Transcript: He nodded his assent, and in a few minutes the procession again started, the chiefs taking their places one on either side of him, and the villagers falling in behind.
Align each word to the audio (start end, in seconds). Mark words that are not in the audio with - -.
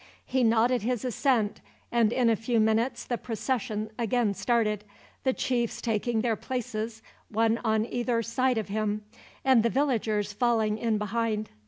He 0.25 0.43
nodded 0.43 0.81
his 0.81 1.05
assent, 1.05 1.61
and 1.91 2.11
in 2.11 2.27
a 2.27 2.35
few 2.35 2.59
minutes 2.59 3.05
the 3.05 3.19
procession 3.19 3.91
again 3.99 4.33
started, 4.33 4.83
the 5.23 5.31
chiefs 5.31 5.79
taking 5.79 6.21
their 6.21 6.35
places 6.35 7.03
one 7.29 7.59
on 7.63 7.85
either 7.85 8.23
side 8.23 8.57
of 8.57 8.69
him, 8.69 9.03
and 9.45 9.61
the 9.61 9.69
villagers 9.69 10.33
falling 10.33 10.79
in 10.79 10.97
behind. 10.97 11.51